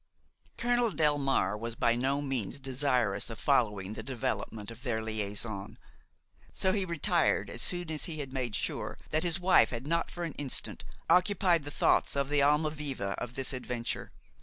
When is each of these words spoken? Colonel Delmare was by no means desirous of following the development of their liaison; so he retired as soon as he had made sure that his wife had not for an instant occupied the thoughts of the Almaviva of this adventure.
Colonel 0.57 0.89
Delmare 0.91 1.55
was 1.55 1.75
by 1.75 1.95
no 1.95 2.23
means 2.23 2.57
desirous 2.59 3.29
of 3.29 3.37
following 3.37 3.93
the 3.93 4.01
development 4.01 4.71
of 4.71 4.81
their 4.81 4.99
liaison; 4.99 5.77
so 6.51 6.73
he 6.73 6.85
retired 6.85 7.51
as 7.51 7.61
soon 7.61 7.91
as 7.91 8.05
he 8.05 8.17
had 8.17 8.33
made 8.33 8.55
sure 8.55 8.97
that 9.11 9.21
his 9.21 9.39
wife 9.39 9.69
had 9.69 9.85
not 9.85 10.09
for 10.09 10.23
an 10.23 10.33
instant 10.39 10.83
occupied 11.07 11.65
the 11.65 11.69
thoughts 11.69 12.15
of 12.15 12.29
the 12.29 12.41
Almaviva 12.41 13.13
of 13.19 13.35
this 13.35 13.53
adventure. 13.53 14.11